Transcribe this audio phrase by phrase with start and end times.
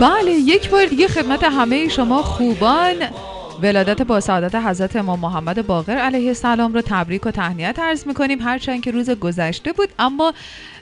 [0.00, 2.94] بله یک بار دیگه خدمت همه شما خوبان.
[3.62, 8.40] ولادت با سعادت حضرت امام محمد باقر علیه السلام رو تبریک و تهنیت عرض می‌کنیم.
[8.40, 10.34] هرچند که روز گذشته بود اما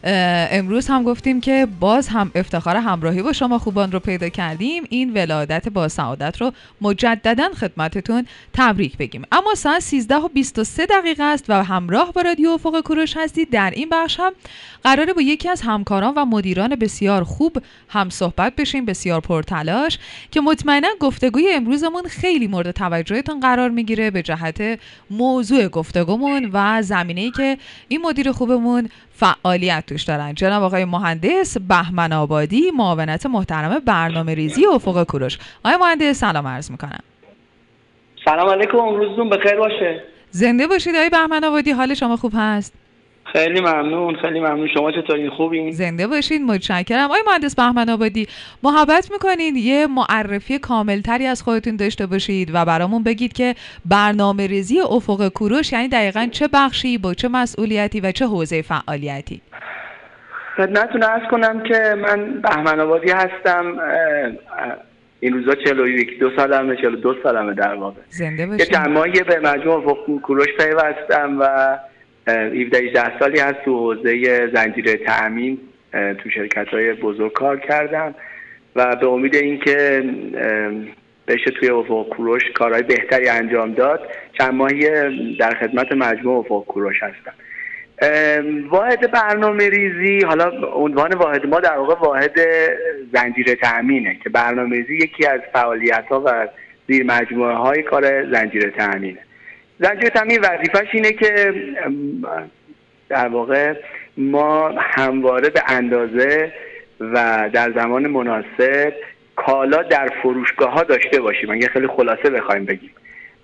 [0.06, 4.84] امروز هم گفتیم که باز هم افتخار همراهی با شما خوبان رو پیدا کردیم.
[4.90, 9.22] این ولادت با سعادت رو مجددا خدمتتون تبریک بگیم.
[9.32, 13.50] اما ساعت 13 و 23 دقیقه است و همراه با رادیو افق کوروش هستید.
[13.50, 14.32] در این بخش هم
[14.84, 19.98] قراره با یکی از همکاران و مدیران بسیار خوب هم صحبت بشیم بسیار پرتلاش
[20.30, 27.30] که مطمئنا گفتگوی امروزمون خیلی مورد توجهتون قرار می‌گیره به جهت موضوع گفتگومون و زمینه‌ای
[27.30, 30.34] که این مدیر خوبمون فعالیت توش دارن.
[30.34, 35.38] جناب آقای مهندس بهمن آبادی معاونت محترم برنامه ریزی افق کوروش.
[35.64, 37.00] آقای مهندس سلام عرض می‌کنم.
[38.24, 40.02] سلام علیکم روزتون بخیر باشه.
[40.30, 42.85] زنده باشید آقای بهمن آبادی حال شما خوب هست؟
[43.32, 44.68] خیلی ممنون خیلی ممنون.
[44.74, 47.04] شما چطورین؟ خوبین؟ زنده باشید متشکرم.
[47.04, 48.26] آقای مهندس بهمن آبادی
[48.62, 54.80] محبت می‌کنید یه معرفی کاملتری از خودتون داشته باشید و برامون بگید که برنامه ریزی
[54.80, 59.40] افق کوروش یعنی دقیقا چه بخشی با چه مسئولیتی و چه حوزه فعالیتی؟
[60.56, 63.78] خدمتتون ارز کنم که من بهمن آبادی هستم.
[65.20, 68.00] این روزا 41 دو سالمه 42 سالمه در واقع.
[68.08, 68.72] زنده باشید
[69.14, 71.78] یه به مجموع افق کوروش پیوستم و
[72.26, 75.58] 17 سالی هست تو حوزه زنجیره تأمین
[75.92, 78.14] تو شرکت های بزرگ کار کردم
[78.76, 80.04] و به امید اینکه
[81.28, 84.00] بشه توی افق کوروش کارهای بهتری انجام داد
[84.38, 84.88] چند ماهی
[85.36, 87.32] در خدمت مجموع افق کوروش هستم
[88.70, 92.40] واحد برنامه ریزی حالا عنوان واحد ما در واقع واحد
[93.12, 96.48] زنجیره تأمینه که برنامه ریزی یکی از فعالیت ها و
[96.88, 99.25] زیر مجموعه های کار زنجیره تأمینه.
[99.80, 101.54] زنجیره تامین وظیفش اینه که
[103.08, 103.74] در واقع
[104.16, 106.52] ما همواره به اندازه
[107.00, 108.92] و در زمان مناسب
[109.36, 111.50] کالا در فروشگاه ها داشته باشیم.
[111.50, 112.90] اگه خیلی خلاصه بخوایم بگیم.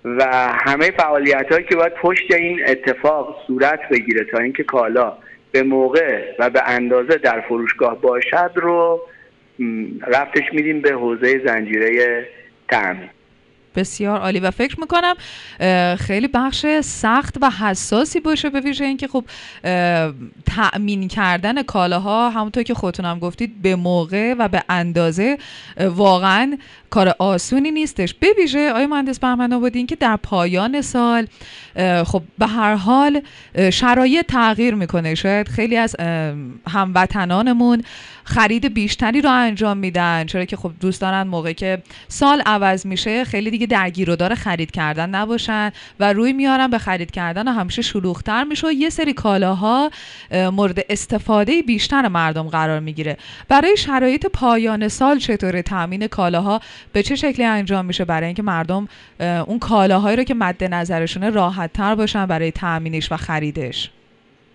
[0.05, 0.25] و
[0.65, 5.17] همه فعالیت هایی که باید پشت این اتفاق صورت بگیره تا اینکه کالا
[5.51, 9.01] به موقع و به اندازه در فروشگاه باشد رو
[10.07, 12.27] رفتش میدیم به حوزه زنجیره
[12.69, 13.09] تامین
[13.75, 15.15] بسیار عالی و فکر می‌کنم
[15.95, 19.25] خیلی بخش سخت و حساسی باشه به ویژه اینکه خب
[20.45, 25.37] تأمین کردن کالاها همونطور که خودتونم گفتید به موقع و به اندازه
[25.77, 26.57] واقعا
[26.89, 28.13] کار آسونی نیستش.
[28.13, 31.27] به ویژه آیا مهندس بهمن آبادی که در پایان سال
[32.05, 33.21] خب به هر حال
[33.71, 35.15] شرایط تغییر می‌کنه.
[35.15, 35.95] شاید خیلی از
[36.67, 37.83] هموطنانمون
[38.23, 40.25] خرید بیشتری رو انجام میدن.
[40.25, 44.35] چرا که خب دوست دارن موقع که سال عوض میشه خیلی دیگه درگیر و داره
[44.35, 48.89] خرید کردن نباشن و روی میارن به خرید کردن و همیشه شلوغتر میشه و یه
[48.89, 49.91] سری کالاها
[50.31, 53.17] مورد استفاده بیشتر مردم قرار می‌گیره.
[53.49, 56.61] برای شرایط پایان سال چطور تامین کالاها
[56.93, 58.87] به چه شکلی انجام میشه؟ برای اینکه مردم
[59.19, 63.89] اون کالاهایی رو که مد نظرشونه راحت تر باشن برای تامینش و خریدش.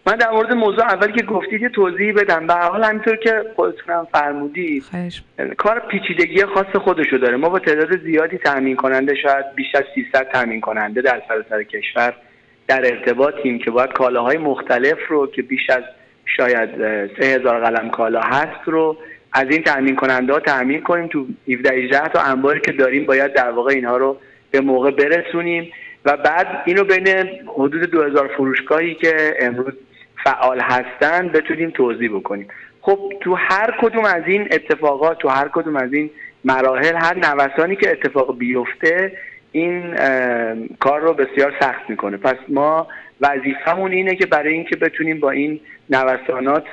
[0.09, 2.47] من در مورد موضوع اولی که گفتید یه توضیح بدم.
[2.47, 4.85] به حال همینطور که خودتونم فرمودید
[5.57, 7.37] کار پیچیدگی خاص خودشو داره.
[7.37, 12.15] ما با تعداد زیادی تامین کننده شاید بیش از 300 تامین کننده در سراسر کشور
[12.67, 15.83] در ارتباطیم که باید کالاهای مختلف رو که بیش از
[16.37, 16.71] شاید
[17.21, 18.97] 3000 قلم کالا هست رو
[19.33, 21.07] از این تامین کننده ها تامین کنیم.
[21.07, 24.17] تو 17 18 تا انباری که داریم باید در واقع اینها رو
[24.51, 25.73] به موقع برسونیم.
[26.05, 27.09] و بعد اینو بین
[27.59, 29.75] حدود 2000 فروشگاهی که امروز
[30.25, 32.49] فعال هستن بتونیم توضیح بکنیم.
[32.81, 36.11] خب تو هر کدوم از این اتفاقات تو هر کدوم از این
[36.45, 39.13] مراحل هر نوسانی که اتفاق بیفته
[39.53, 39.95] این
[40.81, 42.17] کار رو بسیار سخت می‌کنه.
[42.17, 42.89] پس ما
[43.21, 46.65] وظیفمون اینه که برای اینکه بتونیم با این نوسانات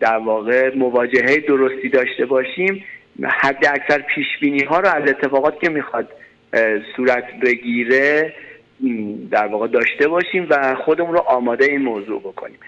[0.00, 2.84] در واقع مواجهه درستی داشته باشیم
[3.24, 6.08] حد اکثر پیش بینی ها رو از اتفاقات که می‌خواد
[6.96, 8.34] صورت بگیره
[9.30, 12.58] در واقع داشته باشیم و خودمون رو آماده این موضوع بکنیم.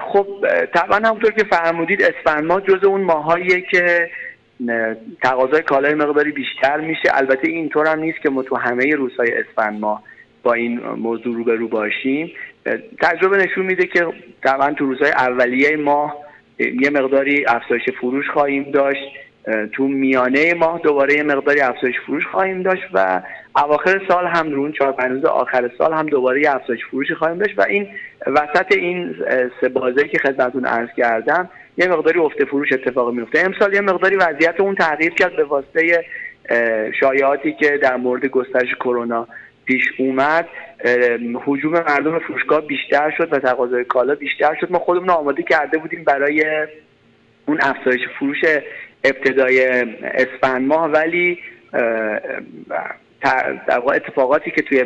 [0.00, 0.26] خب
[0.74, 4.10] طبعا همونطور که فرمودید اسفند ماه جز اون ماهاییه که
[5.22, 7.08] تقاضای کالای مقداری بیشتر میشه.
[7.12, 10.02] البته اینطور هم نیست که ما تو همه روزهای اسفند ماه
[10.42, 12.32] با این موضوع روبرو باشیم.
[13.02, 14.06] تجربه نشون میده که
[14.42, 16.16] طبعا تو روزهای اولیه ماه
[16.58, 19.12] یه مقداری افزایش فروش خواهیم داشت.
[19.72, 23.22] تو میانه ماه دوباره یه مقداری افزایش فروش خواهیم داشت و
[23.56, 27.58] اواخر سال هم رون چهار پنج آخر سال هم دوباره یه افزایش فروشی خواهیم داشت
[27.58, 27.88] و این
[28.26, 29.14] وسط این
[29.60, 34.16] سه بازه که خدمتتون عرض کردم یه مقداری افت فروش اتفاق میفته امسال یه مقداری
[34.16, 36.04] وضعیت اون تغییر کرد به واسطه
[37.00, 39.28] شایعاتی که در مورد گسترش کرونا
[39.64, 40.48] پیش اومد.
[41.46, 44.72] حجوم مردم فروشگاه بیشتر شد و تقاضای کالا بیشتر شد.
[44.72, 46.66] ما خودمون آماده کرده بودیم برای
[47.46, 48.44] اون افزایش فروش
[49.06, 49.60] ابتدای
[50.02, 51.38] اسفند ماه ولی
[53.20, 54.84] در اتفاقاتی که توی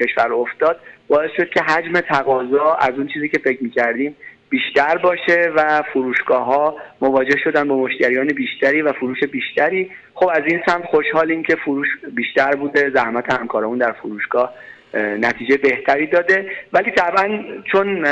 [0.00, 4.16] کشور افتاد باعث شد که حجم تقاضا از اون چیزی که فکر می‌کردیم
[4.48, 9.90] بیشتر باشه و فروشگاه ها مواجه شدن با مشتریان بیشتری و فروش بیشتری.
[10.14, 14.54] خب از این سمت خوشحالیم که فروش بیشتر بوده زحمت همکارمون در فروشگاه
[14.94, 16.50] نتیجه بهتری داده.
[16.72, 18.04] ولی طبعا چون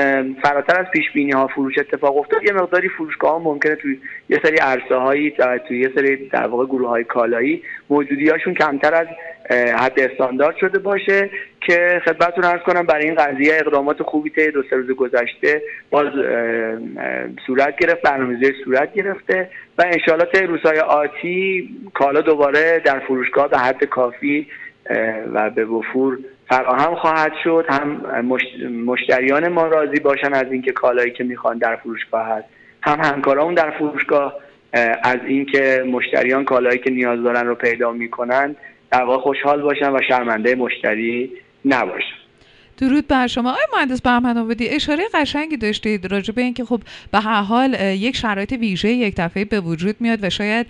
[0.43, 3.99] فراتر از پیش بینی ها فروش اتفاق افتاد یه مقداری فروشگاه ها ممکنه توی
[4.29, 5.35] یه سری عرصه هایی
[5.69, 9.07] توی یه سری در واقع گروه های کالایی موجودی هاشون کمتر از
[9.51, 11.31] حد استاندارد شده باشه
[11.61, 16.07] که خدمتتون ارز کنم برای این قضیه اقدامات خوبی طی دو سه روز گذشته باز
[17.47, 23.59] صورت گرفت برنامه‌ریزی صورت گرفته و انشالله طی روزهای آتی کالا دوباره در فروشگاه به
[23.59, 24.47] حد کافی
[25.33, 26.19] و به وفور
[26.51, 27.87] فراهم خواهد شد هم
[28.85, 32.47] مشتریان ما راضی باشن از اینکه کالایی که می‌خوان در فروشگاه هست.
[32.83, 34.35] هم همکارامون در فروشگاه
[35.03, 38.57] از اینکه مشتریان کالایی که نیاز دارن رو پیدا می‌کنن
[38.93, 41.33] در واقع خوشحال باشن و شرمنده مشتری
[41.65, 42.17] نباشن.
[42.81, 43.51] درود بر شما.
[43.51, 48.17] آقای مهندس بهمن آبادی اشاره قشنگی داشتید راجع به اینکه خب به هر حال یک
[48.17, 50.67] شرایط ویژه یک دفعه به وجود میاد و شاید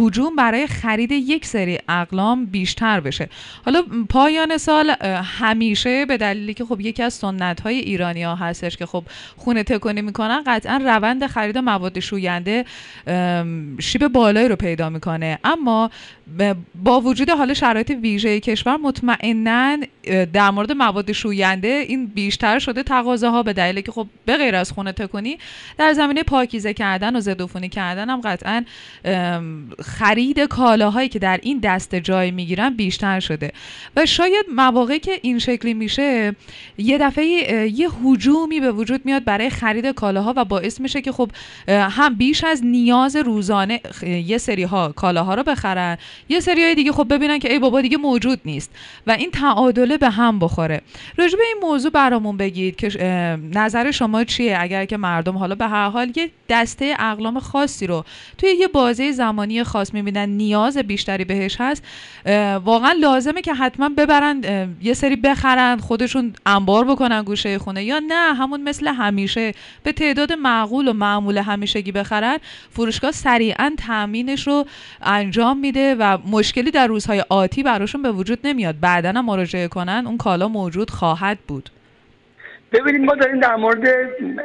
[0.00, 3.28] هجوم برای خرید یک سری اقلام بیشتر بشه.
[3.64, 4.90] حالا پایان سال
[5.38, 9.04] همیشه به دلیلی که خب یکی از سنت های ایرانی ها هستش که خب
[9.36, 12.64] خونه تکونی می‌کنن قطعا روند خرید مواد شوینده
[13.80, 15.38] شیب بالایی رو پیدا می‌کنه.
[15.44, 15.90] اما
[16.84, 19.78] با وجود حال شرایط ویژه کشور مطمئنا
[20.32, 24.72] در مورد مواد شوینده این بیشتر شده تقاضاها به دلیلی که خب به غیر از
[24.72, 25.38] خونه تکونی
[25.78, 28.64] در زمینه پاکیزه کردن و ضدعفونی کردن هم قطعا
[29.82, 33.52] خرید کالاهایی که در این دسته جای می‌گیرن بیشتر شده.
[33.96, 36.36] و شاید مواقعی که این شکلی میشه
[36.78, 37.24] یه دفعه
[37.74, 41.30] یه حجومی به وجود میاد برای خرید کالاها و باعث میشه که خب
[41.68, 45.98] هم بیش از نیاز روزانه یه سری ها کالاها رو بخرن
[46.28, 48.70] یه سری های دیگه خب ببینن که ای بابا دیگه موجود نیست
[49.06, 50.80] و این تعادله به هم بخوره.
[51.16, 52.88] راجع به این موضوع برامون بگید که
[53.54, 58.04] نظر شما چیه؟ اگر که مردم حالا به هر حال یه دسته اقلام خاصی رو.
[58.38, 61.84] توی یه بازه زمانی خاص می‌بینن نیاز بیشتری بهش هست.
[62.64, 64.40] واقعا لازمه که حتما ببرن
[64.82, 67.84] یه سری بخرن خودشون انبار بکنن گوشه خونه.
[67.84, 69.54] یا نه همون مثل همیشه.
[69.82, 72.38] به تعداد معقول و معمول همیشگی بخرن
[72.70, 74.66] فروشگاه سریعا تامینش رو
[75.02, 78.80] انجام میده و مشکلی در روزهای آتی براشون به وجود نمیاد.
[78.80, 81.70] بعدا مراجعه کنن اون کالا موجود خواهد بود.
[82.72, 83.88] ببینید ما داریم در مورد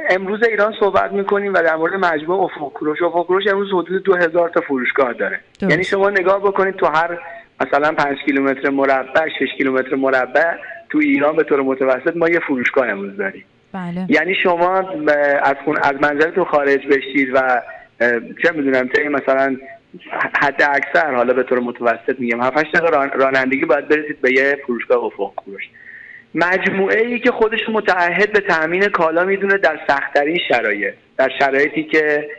[0.10, 4.16] امروز ایران صحبت می‌کنیم و در مورد مجموعه افق کروش افق کروش امروز حدود دو
[4.16, 5.40] هزار تا فروشگاه داره.
[5.62, 7.20] یعنی شما نگاه بکنید تو هر
[7.62, 10.54] مثلا پنج کیلومتر مربع 6 کیلومتر مربع
[10.90, 13.46] تو ایران به طور متوسط ما یه فروشگاه امروز داریم.
[13.74, 14.06] بله.
[14.10, 14.78] یعنی شما
[15.44, 17.62] از خون از منزلتون خارج بشید و
[18.44, 19.58] چه می‌دونم تا مثلا
[20.42, 25.04] حد اکثر حالا به طور متوسط میگم 7 دقیقه رانندگی باید برسید به یه فروشگاه
[25.04, 25.64] افق کوروش
[26.36, 30.94] مجموعه ای که خودش متعهد به تامین کالا می‌دونه در سختترین شرایط.
[31.18, 32.30] در شرایطی که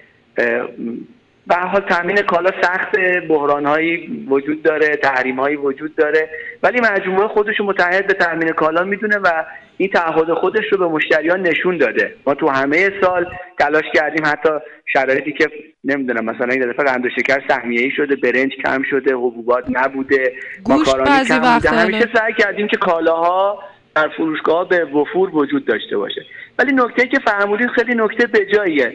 [1.46, 2.96] به حال تامین کالا سخت
[3.28, 6.28] بحران هایی وجود داره تحریم هایی وجود داره
[6.62, 9.44] ولی مجموعه خودش متحد به تامین کالا می‌دونه و
[9.76, 12.14] این تعهد خودش رو به مشتریان نشون داده.
[12.26, 13.26] ما تو همه سال
[13.58, 14.48] تلاش کردیم حتی
[14.92, 15.48] شرایطی که
[15.84, 20.32] نمی‌دونم مثلا این دفعه قند و شکر سهمیه ای شده برنج کم شده حبوبات نبوده
[20.68, 21.70] ماکارونی کم بوده.
[21.70, 23.62] همیشه سعی کردیم که کالاها
[23.94, 26.24] در فروشگاه به وفور وجود داشته باشه.
[26.58, 28.92] ولی نکته که فرمودید خیلی نکته به جاییه.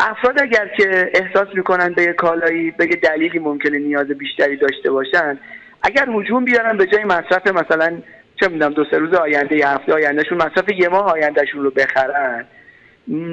[0.00, 5.38] افراد اگر که احساس می‌کنن به کالایی به دلیلی ممکنه نیاز بیشتری داشته باشن
[5.82, 7.98] اگر هجوم بیارن به جای مصرف مثلا
[8.40, 12.46] چه می‌دونم دو سه روز آینده یه هفته آیندهشون مصرف یه ماه آیندهشون رو بخرن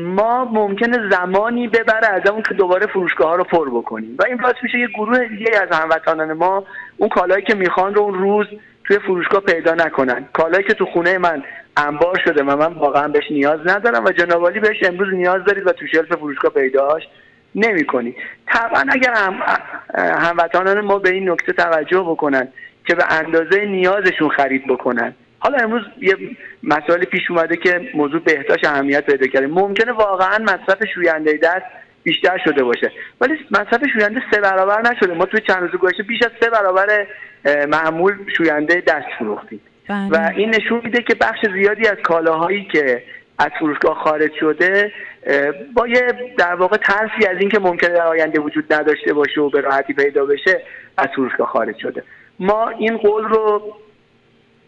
[0.06, 4.16] ما ممکنه زمانی ببره از اون که دوباره فروشگاه ها رو پر بکنیم.
[4.20, 6.66] و این باعث میشه یه گروه دیگه از هموطنان ما
[6.98, 8.48] اون کالایی که می‌خوان رو اون روز
[8.90, 10.26] توی فروشگاه پیدا نکنن.
[10.34, 11.44] کالایی که تو خونه من
[11.78, 15.72] انبار شده و من واقعا بهش نیاز ندارم و جنابالی بهش امروز نیاز دارید و
[15.72, 17.04] تو شلف فروشگاه پیداش
[17.56, 18.16] نمی کنی
[18.48, 19.42] طبعا اگر هم
[19.98, 22.48] هموطنان ما به این نکته توجه بکنن
[22.86, 25.14] که به اندازه نیازشون خرید بکنن.
[25.40, 26.16] حالا امروز یه
[26.64, 29.48] مسائل پیش اومده که موضوع بهداشت اهمیت پیدا کرده.
[29.48, 31.66] ممکنه واقعا مصرف شوینده دست
[32.04, 32.92] بیشتر شده باشه.
[33.22, 35.14] ولی مصرف شوینده سه برابر نشده.
[35.14, 37.08] ما توی چند روز گذشته بیش از سه برابر
[37.68, 39.62] معمول شوینده دست فروختیم.
[39.90, 40.10] بله.
[40.10, 43.04] و این نشون میده که بخش زیادی از کالاهایی که
[43.40, 44.92] از فروشگاه خارج شده
[45.76, 46.02] با یه
[46.38, 50.26] در واقع ترسی از اینکه ممکنه در آینده وجود نداشته باشه و به راحتی پیدا
[50.26, 50.62] بشه
[50.98, 52.04] از فروشگاه خارج شده.
[52.40, 53.76] ما این قول رو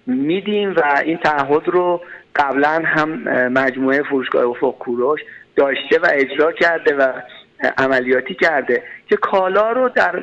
[0.08, 2.02] میدیم و این تعهد رو
[2.36, 3.10] قبلا هم
[3.48, 5.22] مجموعه فروشگاه افق کوروش
[5.56, 7.14] داشته و اجرا کرده و
[7.78, 10.20] عملیاتی کرده که کالا رو در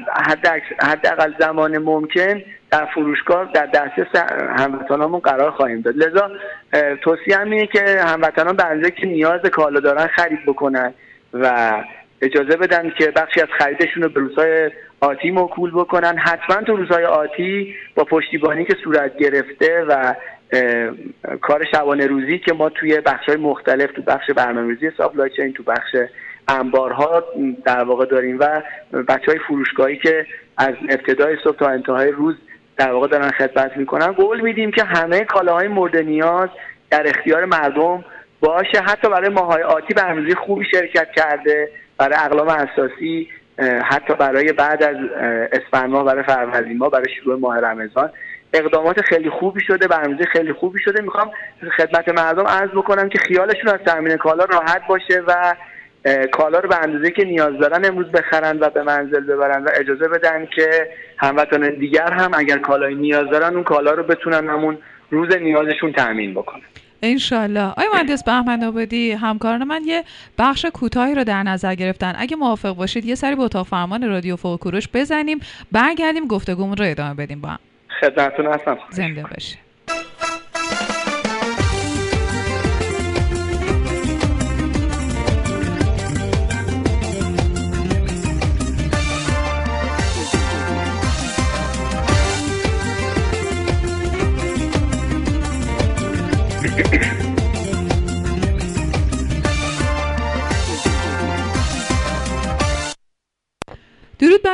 [0.80, 5.96] حداقل زمان ممکن در فروشگاه در دسترس هموطنانمون قرار خواهیم داد.
[5.96, 6.30] لذا
[7.02, 10.94] توصیه اینه که هموطنان به که نیاز کالا دارن خرید بکنن
[11.34, 11.72] و
[12.22, 14.70] اجازه بدن که بخشی از خریدشون رو به روزهای
[15.00, 16.18] آتی موکول بکنن.
[16.18, 20.14] حتما تو روزهای آتی با پشتیبانی که صورت گرفته و
[21.40, 25.62] کار شبانه روزی که ما توی بخش های مختلف تو بخش برنامه‌ریزی سابلای چین تو
[25.62, 25.96] بخش
[26.48, 27.24] انبارها
[27.64, 28.62] در واقع داریم و
[29.08, 30.26] بچه های فروشگاهی که
[30.56, 32.34] از ابتدای صبح تا انتهای روز
[32.76, 34.06] در واقع دارن خدمت می‌کنن.
[34.06, 36.48] قول میدیم که همه کالاهای مورد نیاز
[36.90, 38.04] در اختیار مردم
[38.40, 38.80] باشه.
[38.80, 43.28] حتی برای ماهای آتی برنامه‌ریزی خوبی شرکت کرده برای اقلام اساسی
[43.84, 44.96] حتی برای بعد از
[45.52, 48.10] اسفند ماه برای فروردین ماه برای شروع ماه رمضان.
[48.52, 51.02] اقدامات خیلی خوبی شده برنامه‌ریزی خیلی خوبی شده.
[51.02, 51.30] می‌خوام
[51.76, 55.54] خدمت مردم عرض بکنم که خیالشون از تامین کالا راحت باشه و
[56.32, 60.08] کالا رو به اندازه که نیاز دارن امروز بخرن و به منزل ببرن و اجازه
[60.08, 64.78] بدن که هموطنان دیگر هم اگر کالای نیاز دارن اون کالا رو بتونن همون
[65.10, 66.62] روز نیازشون تامین بکنن.
[67.02, 70.04] انشالله آیا مهندس بهمن آبادی همکاران من یه
[70.38, 72.14] بخش کوتاهی رو در نظر گرفتن.
[72.18, 75.40] اگه موافق باشید یه سری به اتاق فرمان رادیو فوق کوروش بزنیم
[75.72, 77.58] برگردیم گفتگومون رو ادامه بدیم با هم.
[78.00, 78.78] خدمتتون هستم.
[78.90, 79.67] زنده باشه.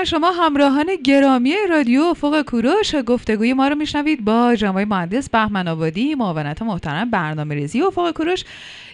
[0.05, 6.15] شما همراهان گرامی رادیو افق کوروش گفتگوی ما رو میشنوید با جناب مهندس بهمن آبادی
[6.15, 8.45] معاونت محترم برنامه ریزی افق کوروش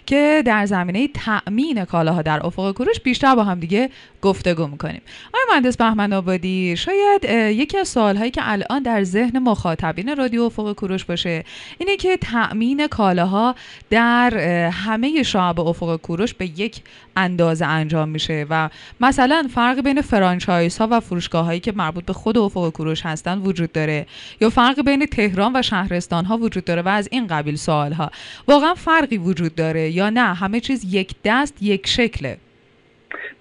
[0.05, 3.89] که در زمینه تأمین کالاها در افق کوروش بیشتر با هم دیگه
[4.21, 5.01] گفتگو می‌کنیم.
[5.27, 7.23] آقای مهندس بهمن آبادی شاید
[7.59, 11.43] یکی از سوالهایی که الان در ذهن مخاطبین رادیو افق کوروش باشه
[11.77, 13.55] اینه که تأمین کالاها
[13.89, 14.37] در
[14.69, 16.81] همه شعب افق کوروش به یک
[17.15, 18.69] اندازه انجام میشه و
[19.01, 23.37] مثلا فرق بین فرانچایز ها و فروشگاه هایی که مربوط به خود افق کوروش هستن
[23.37, 24.05] وجود داره.
[24.41, 28.11] یا فرق بین تهران و شهرستان ها وجود داره و از این قبیل سوال ها
[28.47, 32.37] واقعا فرقی وجود داره یا نه؟ همه چیز یک دست یک شکله.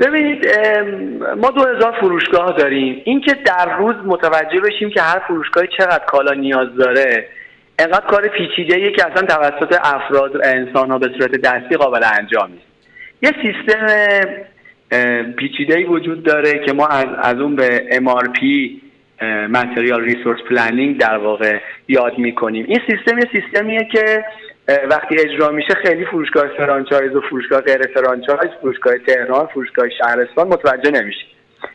[0.01, 0.47] ببینید
[1.37, 3.03] ما دو هزار فروشگاه داریم.
[3.05, 7.29] اینکه در روز متوجه بشیم که هر فروشگاهی چقدر کالا نیاز داره
[7.79, 12.51] انقدر کار پیچیده که اصلا توسط افراد و انسان ها به صورت دستی قابل انجام
[12.51, 12.65] نیست.
[13.23, 13.87] یه سیستم
[15.37, 18.41] پیچیده وجود داره که ما از, از اون به MRP
[19.53, 22.65] Material Resource Planning در واقع یاد می‌کنیم.
[22.69, 24.25] این سیستم یه سیستمیه که
[24.91, 30.91] وقتی اجرا میشه خیلی فروشگاه فرانچایز و فروشگاه غیر فرانچایز فروشگاه تهران فروشگاه شهرستان متوجه
[30.91, 31.27] نمیشه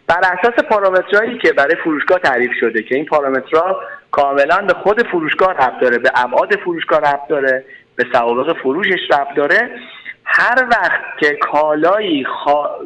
[0.07, 3.81] بر اساس پارامترهایی که برای فروشگاه تعریف شده که این پارامترها
[4.11, 7.63] کاملا به خود فروشگاه ربط داره به ابعاد فروشگاه ربط داره
[7.95, 9.69] به سوابق فروشش ربط داره
[10.37, 12.25] هر وقت که کالایی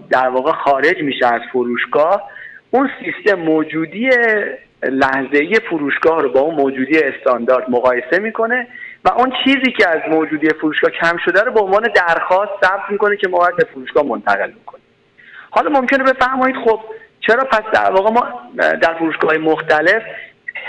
[0.09, 2.29] در واقع خارج میشه از فروشگاه
[2.71, 4.09] اون سیستم موجودی
[4.83, 8.67] لحظه‌ای فروشگاه رو با اون موجودی استاندارد مقایسه می‌کنه
[9.05, 13.17] و اون چیزی که از موجودی فروشگاه کم شده رو به عنوان درخواست ثبت می‌کنه
[13.17, 14.83] که ما باید به فروشگاه منتقل می‌کنیم
[15.49, 16.79] حالا ممکنه بفرمایید خب
[17.19, 18.51] چرا پس در واقع ما
[18.81, 20.03] در فروشگاه مختلف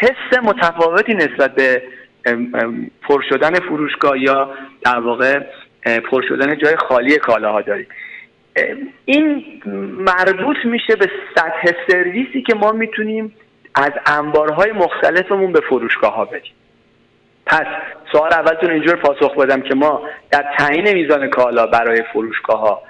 [0.01, 1.83] حس متفاوتی نسبت به
[3.03, 4.51] پر شدن فروشگاه یا
[4.85, 5.41] در واقع
[5.85, 7.87] پر شدن جای خالی کالاها داریم
[9.05, 9.45] این
[9.99, 13.35] مربوط میشه به سطح سرویسی که ما می‌تونیم
[13.75, 16.53] از انبارهای مختلفمون به فروشگاه ها بدیم
[17.47, 17.67] پس
[18.13, 22.83] سوال اولتون اینجور پاسخ بدم که ما در تعیین میزان کالا برای فروشگاه ها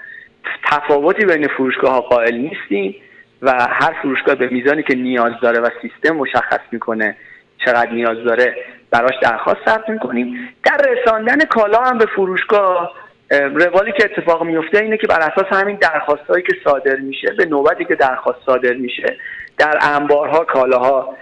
[0.64, 2.94] تفاوتی بین فروشگاه ها قائل نیستیم
[3.42, 7.16] و هر فروشگاه به میزانی که نیاز داره و سیستم مشخص می‌کنه
[7.64, 8.56] چقدر نیاز داره
[8.90, 10.48] براش درخواست ثبت می‌کنیم.
[10.64, 12.92] در رساندن کالا هم به فروشگاه
[13.30, 17.44] روالی که اتفاق میفته اینه که بر اساس همین درخواست هایی که صادر میشه به
[17.44, 19.16] نوبتی که درخواست صادر میشه
[19.58, 21.16] در انبارها کالاها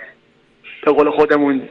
[0.84, 1.68] به قول خودمون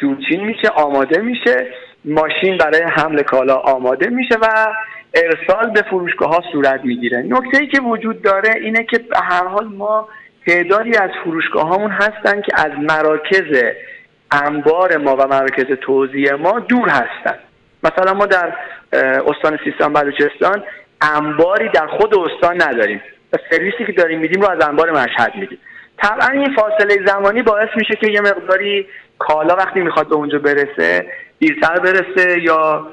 [0.00, 1.66] جوچین میشه آماده میشه.
[2.04, 4.66] ماشین برای حمل کالا آماده میشه و
[5.14, 7.18] ارسال به فروشگاه ها صورت می‌گیره.
[7.18, 10.08] نکته ای که وجود داره اینه که به هر حال ما
[10.46, 13.62] تعدادی از فروشگاه هامون هستن که از مراکز
[14.32, 17.38] انبار ما و مراکز توزیع ما دور هستن.
[17.82, 18.52] مثلا ما در
[19.26, 20.62] استان سیستان بلوچستان
[21.02, 23.02] انباری در خود استان نداریم.
[23.32, 25.58] و سرویسی که داریم میدیم رو از انبار مشهد میدیم.
[25.98, 28.86] طبعا این فاصله زمانی باعث میشه که یه مقداری
[29.18, 31.06] کالا وقتی می‌خواد به اونجا برسه
[31.38, 32.86] دیرتر برسه یا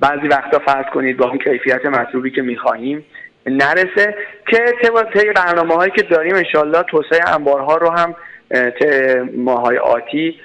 [0.00, 3.04] بعضی وقتا فرض کنید با اون کیفیت مطلوبی که می‌خواهیم
[3.46, 4.14] نرسه
[4.48, 4.58] که
[5.14, 8.14] طی برنامه هایی که داریم انشالله توسعه انبارها رو هم
[9.36, 10.40] ماهای آتی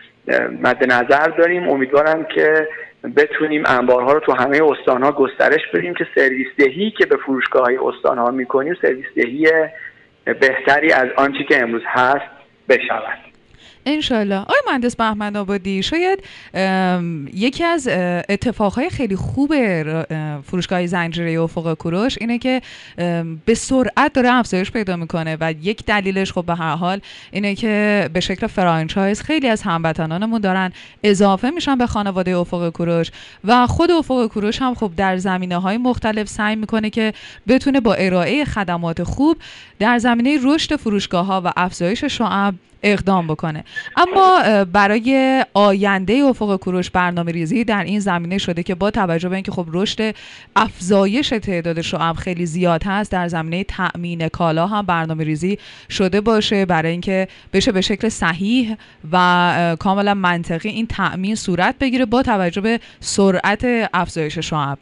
[0.62, 1.70] مد نظر داریم.
[1.70, 2.68] امیدوارم که
[3.18, 7.78] بتونیم انبارها رو تو همه استانها گسترش بدیم که سرویس دهی که به فروشگاه های
[7.78, 9.48] استانها می‌کنیم سرویس دهی
[10.25, 12.32] بهتری از آنچه که امروز هست
[12.70, 13.30] بشود.
[13.85, 16.19] انشالله آقای مهندس بهمن آبادی شاید
[17.33, 17.88] یکی از
[18.29, 19.55] اتفاقهای خیلی خوب
[20.41, 22.61] فروشگاه زنجیره افق کوروش اینه که
[23.45, 28.09] به سرعت داره افزایش پیدا می‌کنه و یک دلیلش خب به هر حال اینه که
[28.13, 30.71] به شکل فرانچایز خیلی از هموطنانمون دارن
[31.03, 33.11] اضافه میشن به خانواده افق کوروش
[33.43, 37.13] و خود افق کوروش هم خب در زمینه های مختلف سعی می‌کنه که
[37.47, 39.38] بتونه با ارائه خدمات خوب
[39.79, 43.63] در زمینه رشد فروشگاه ها و افزایش شعب اقدام بکنه.
[43.98, 49.36] اما برای آینده افق کوروش برنامه ریزی در این زمینه شده که با توجه به
[49.36, 50.16] اینکه خب رشد
[50.56, 55.58] افزایش تعداد شعب خیلی زیاد هست در زمینه تأمین کالا هم برنامه ریزی
[55.90, 58.78] شده باشه برای اینکه بشه به شکل صحیح
[59.12, 64.78] و کاملا منطقی این تأمین صورت بگیره با توجه به سرعت افزایش شعب.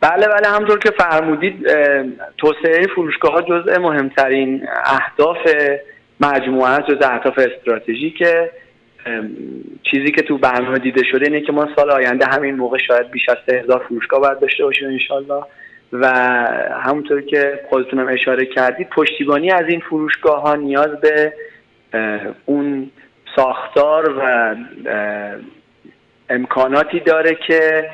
[0.00, 1.66] بله بله همطور که فرمودید
[2.38, 5.36] توسعه فروشگاه ها جزء مهمترین اهداف
[6.20, 7.38] مجموعه جز اهداف
[8.18, 8.50] که
[9.82, 13.28] چیزی که تو برنامه دیده شده اینه که ما سال آینده همین موقع شاید بیش
[13.28, 15.44] از هزار فروشگاه باید داشته باشیم انشالله
[15.92, 16.06] و
[16.84, 21.32] همونطور که خودتونم اشاره کردید پشتیبانی از این فروشگاه ها نیاز به
[22.44, 22.90] اون
[23.36, 24.54] ساختار و
[26.28, 27.90] امکاناتی داره که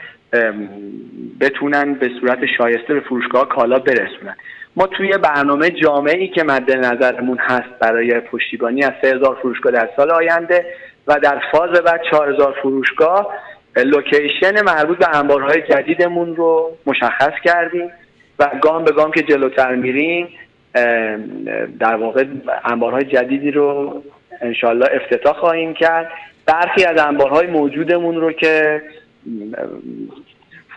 [1.41, 4.37] بتونن به صورت شایسته به فروشگاه کالا برسونن.
[4.77, 10.11] ما توی برنامه جامعی که مد نظرمون هست برای پشتیبانی از 3000 فروشگاه در سال
[10.11, 10.67] آینده
[11.07, 13.35] و در فاز بعد 4000 فروشگاه
[13.77, 17.91] لوکیشن مربوط به انبارهای جدیدمون رو مشخص کردیم
[18.39, 20.29] و گام به گام که جلوتر میریم
[21.81, 22.25] در واقع
[22.65, 24.03] انبارهای جدیدی رو
[24.41, 26.11] انشالله افتتاح خواهیم کرد.
[26.47, 28.83] برخی از انبارهای موجودمون رو که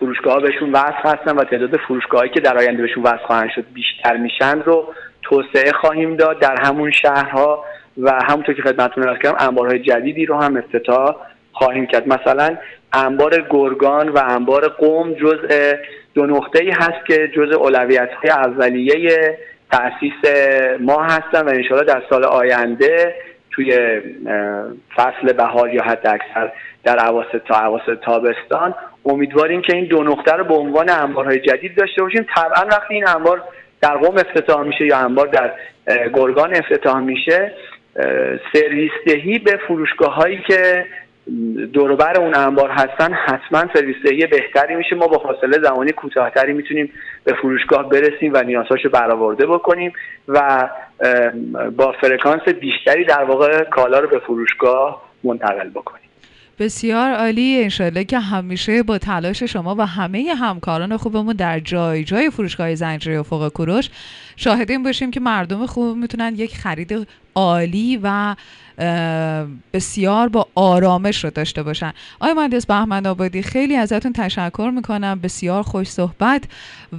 [0.04, 4.18] فروشگاه بهشون وصل هستن و تعداد فروشگاهایی که در آینده بهشون وصل خواهند شد بیشتر
[4.18, 7.66] میشن رو توسعه خواهیم داد در همون شهرها
[7.98, 11.16] و همونطور که خدمتتون عرض کردم انبارهای جدیدی رو هم افتتاح
[11.52, 12.08] خواهیم کرد.
[12.08, 12.58] مثلا
[12.94, 15.74] انبار گرگان و انبار قوم جزء
[16.13, 19.38] دو نقطه ای هست که جزء اولویت های اولیه
[19.72, 20.34] تاسیس
[20.80, 23.16] ما هستن و انشاءالله در سال آینده
[23.52, 24.02] توی
[24.96, 26.52] فصل بهار یا حد اکثر
[26.84, 31.76] در عواسط تا عواسط تابستان امیدواریم که این دو نقطه رو به عنوان انبارهای جدید
[31.76, 32.26] داشته باشیم.
[32.36, 33.44] طبعا وقتی این انبار
[33.82, 35.54] در قوم افتتاح میشه یا انبار در
[36.13, 37.52] گرگان افتتاح میشه
[38.54, 40.86] سرویس دهی به فروشگاه هایی که
[41.74, 44.96] دوروبر اون انبار هستن حتما سرویس دهی بهتری میشه.
[44.96, 46.92] ما با فاصله زمانی کوتاهتری می‌تونیم
[47.24, 49.94] به فروشگاه برسیم و نیازهاشو برآورده بکنیم
[50.28, 50.70] و
[51.78, 56.03] با فرکانس بیشتری در واقع کالا رو به فروشگاه منتقل بکنیم.
[56.60, 62.30] بسیار عالی انشالله که همیشه با تلاش شما و همه همکاران خوبمون در جای جای
[62.30, 63.89] فروشگاه زنجیره افق کوروش
[64.36, 68.36] شاهدین باشیم که مردم خوب می‌تونن یک خرید عالی و
[69.74, 71.93] بسیار با آرامش رو داشته باشن.
[72.19, 75.19] آقای مهندس بهمن آبادی خیلی ازتون تشکر می‌کنم.
[75.19, 76.43] بسیار خوش صحبت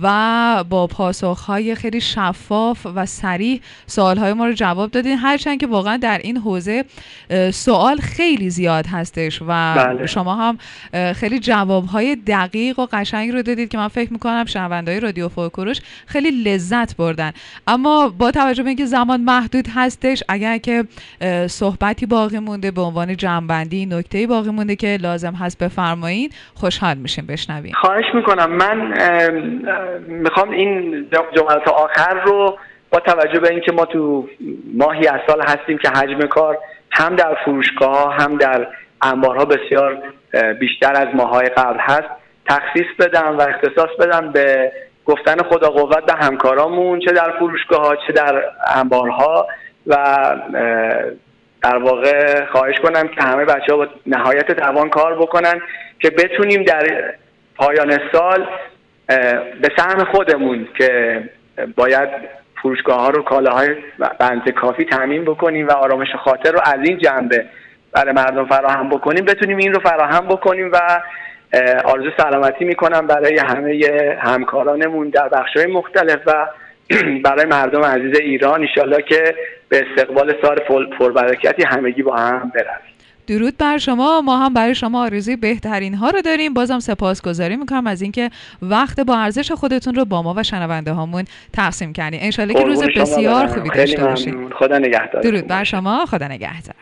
[0.03, 5.19] و با پاسخهای خیلی شفاف و سریح سوالهای ما رو جواب دادین.
[5.19, 6.85] هرچند که واقعا در این حوزه
[7.53, 10.07] سوال خیلی زیاد هستش و بله.
[10.07, 10.59] شما هم
[11.13, 16.31] خیلی جوابهای دقیق و قشنگ رو دادید که من فکر می‌کنم شنوندهای رادیو فوکروش خیلی
[16.31, 17.33] لذت بردن.
[17.67, 20.85] اما با توجه به اینکه زمان محدود هستش اگر که
[21.47, 27.27] صحبتی باقی مونده به عنوان جنبندی نکته باقی مونده که لازم هست بفرمایید خوشحال میشیم
[27.27, 27.73] بشنویم.
[27.81, 28.51] خواهش می‌کنم.
[28.53, 28.95] من
[30.07, 31.07] می‌خوام این
[31.37, 32.59] جملات آخر رو
[32.91, 34.29] با توجه به اینکه ما تو
[34.75, 36.59] ماهی از سال هستیم که حجم کار
[36.91, 38.67] هم در فروشگاه هم در
[39.03, 40.03] انبارها بسیار
[40.61, 42.09] بیشتر از ماهای قبل هست
[42.49, 44.73] تخصیص بدم و اختصاص بدم به
[45.05, 48.43] گفتن خدا قوت به همکارامون چه در فروشگاه ها چه در
[48.75, 49.47] انبارها.
[49.87, 49.97] و
[51.63, 55.61] در واقع خواهش کنم که همه بچه ها با نهایت توان کار بکنن
[56.01, 57.15] که بتونیم در
[57.57, 58.47] پایان سال
[59.61, 61.23] به سهم خودمون که
[61.77, 62.09] باید
[62.63, 63.77] فروشگاه ها رو کالاهای
[64.21, 67.45] بنز کافی تعمین بکنیم و آرامش خاطر رو از این جنبه
[67.93, 69.25] برای مردم فراهم بکنیم.
[69.25, 71.01] بتونیم این رو فراهم بکنیم و
[71.85, 73.81] آرزو سلامتی می‌کنم برای همه
[74.21, 76.47] همکارانمون در بخشهای مختلف و
[77.25, 78.61] برای مردم عزیز ایران.
[78.61, 79.35] ایشالله که
[79.75, 80.59] به استقبال سال
[80.99, 82.79] پربرکتی همگی با هم برویم
[83.27, 84.21] درود بر شما.
[84.21, 86.55] ما هم برای شما آرزوی بهترین ها رو داریم.
[86.55, 88.31] بازم سپاسگزاری می‌کنم از اینکه
[88.63, 92.21] وقت با ارزش خودتون رو با ما و شنونده هامون تقسیم کردین.
[92.23, 95.23] انشالله که روز بسیار خوبی داشته باشید خدا نگهدار.
[95.23, 96.07] درود بر شما.
[96.07, 96.75] خدا نگهدار.